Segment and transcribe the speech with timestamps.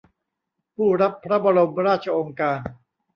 [0.75, 2.59] ผู้รับพระบรมราชโองการ